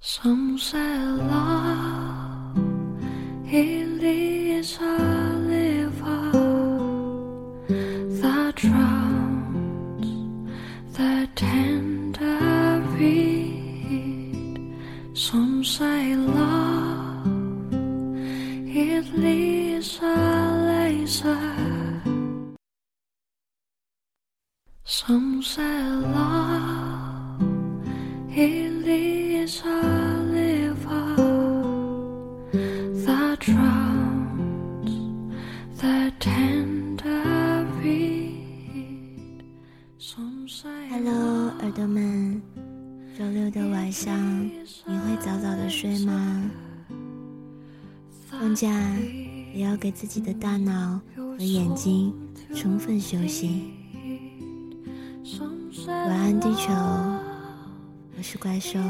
[0.00, 2.56] Some say love
[3.50, 4.96] it is a
[5.50, 6.30] liver
[8.22, 10.06] that drowns
[10.96, 14.72] the tender reed.
[15.14, 17.26] Some say love
[18.68, 20.14] it leaves a
[20.68, 22.02] laser.
[24.84, 27.42] Some say love
[28.30, 28.67] it
[40.90, 42.42] Hello，耳朵们，
[43.18, 46.50] 周六的晚上你会早早的睡吗？
[48.28, 48.68] 放假
[49.54, 52.12] 也要给自己的大脑和眼睛
[52.54, 53.62] 充分休息。
[55.86, 57.17] 晚安，地球。
[58.18, 58.80] 我是怪兽。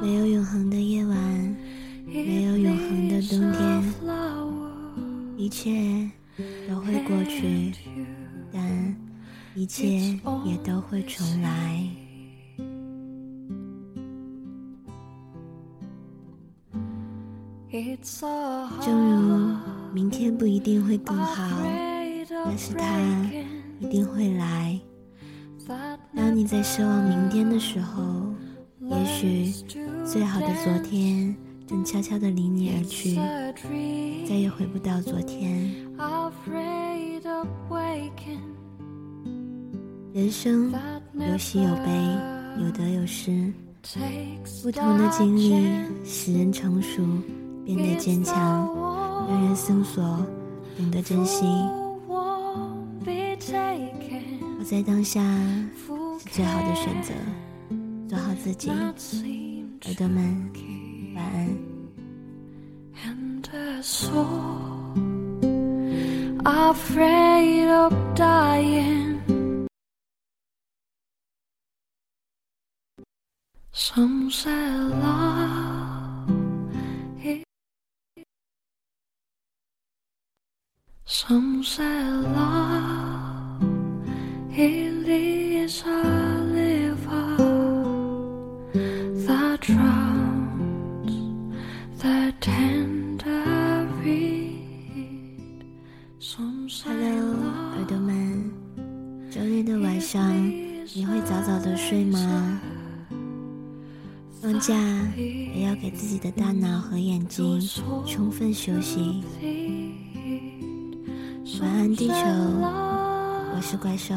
[0.00, 1.56] 没有永恒的夜晚，
[2.06, 3.82] 没有永恒的冬天，
[5.36, 6.08] 一切
[6.68, 7.72] 都会过去，
[8.52, 8.96] 但
[9.56, 9.98] 一切
[10.44, 12.03] 也都会重来。
[18.82, 19.56] 正如
[19.94, 21.56] 明天不一定会更好，
[22.44, 23.00] 但是它
[23.80, 24.78] 一定会来。
[26.14, 28.04] 当你在奢望明天的时候，
[28.80, 29.50] 也许
[30.04, 31.34] 最好的昨天
[31.66, 33.14] 正悄悄地离你而去，
[34.28, 35.74] 再也回不到昨天。
[40.12, 40.70] 人生
[41.14, 43.50] 有喜有悲，有得有失，
[44.62, 45.66] 不同的经历
[46.04, 47.02] 使人成熟，
[47.64, 48.34] 变得坚强，
[49.28, 50.02] 让人思索，
[50.76, 51.46] 懂得珍惜。
[54.58, 55.20] 活在当下
[56.18, 57.12] 是最好的选择，
[58.08, 58.70] 做好自己。
[58.70, 60.50] 耳朵们，
[61.14, 61.48] 晚安。
[63.06, 64.94] and a soul
[66.44, 69.20] afraid of dying.
[73.72, 75.73] Some say love
[81.16, 81.38] Hello，
[97.76, 98.50] 耳朵们，
[99.30, 100.34] 周日的晚上
[100.94, 102.60] 你会早早的睡吗？
[104.42, 104.74] 放假
[105.16, 107.60] 也要给自己的大脑和眼睛
[108.04, 109.22] 充分休息。
[111.60, 114.14] 晚安地球，我是怪兽。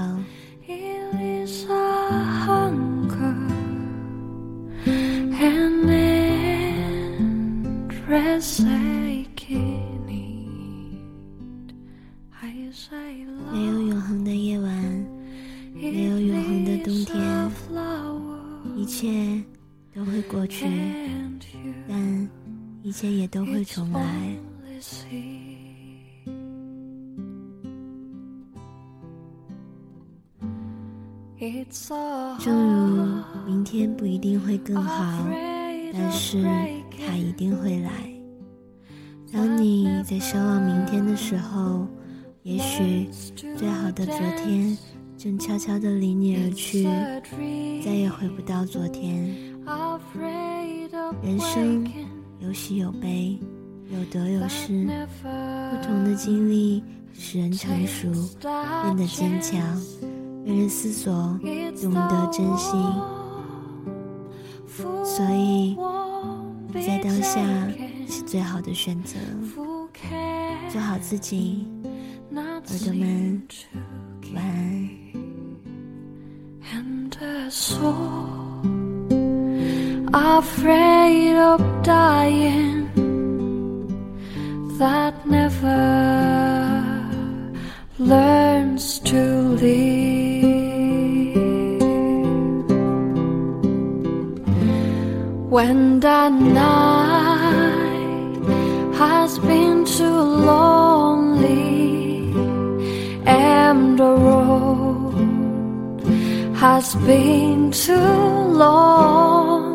[13.52, 15.06] 没有永恒的夜晚，
[15.74, 17.52] 没有永恒的冬天，
[18.76, 19.44] 一切
[19.94, 20.66] 都会过去，
[21.88, 22.30] 但
[22.84, 24.36] 一切也都会重来。
[32.40, 35.28] 正如明天不一定会更好，
[35.94, 36.44] 但是
[37.06, 37.92] 它一定会来。
[39.32, 41.86] 当你在奢望明天的时候，
[42.44, 43.10] 也许
[43.58, 44.78] 最好的昨天
[45.18, 46.84] 正悄悄地离你而去，
[47.84, 49.36] 再也回不到昨天。
[51.22, 51.86] 人生
[52.40, 53.38] 有喜有悲，
[53.92, 54.86] 有得有失，
[55.22, 56.82] 不同的经历
[57.14, 59.60] 使人成熟，变得坚强，
[60.48, 61.12] 让人思索，
[61.82, 62.72] 懂得珍惜。
[65.04, 65.76] 所以，
[66.74, 67.42] 在当下
[68.08, 69.18] 是最好的选择。
[70.70, 71.68] 做好自己，
[72.34, 73.44] 耳朵们，
[74.34, 74.90] 晚安。
[77.50, 77.76] so
[80.14, 82.86] afraid of dying
[84.78, 86.84] that never
[87.98, 90.27] learns to live
[95.58, 97.58] when the night
[98.94, 100.22] has been too
[100.52, 102.30] lonely
[103.26, 105.16] and the road
[106.64, 108.22] has been too
[108.66, 109.66] long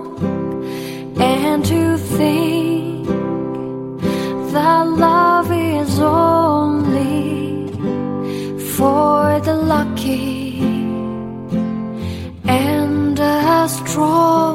[1.20, 3.08] and to think
[4.54, 7.66] that love is only
[8.76, 10.60] for the lucky
[12.44, 14.51] and the strong.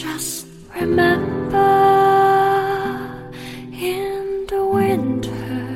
[0.00, 0.46] Just
[0.76, 1.58] remember
[3.72, 5.66] in the winter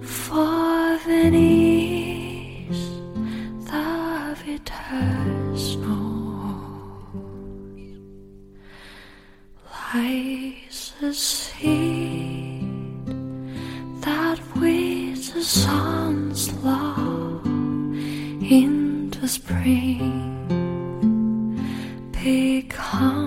[0.00, 2.88] for Venice,
[3.68, 6.96] the bitter snow
[9.92, 12.64] lies a seed
[14.00, 17.44] that with the sun's love
[18.40, 20.31] into spring
[22.68, 23.21] become.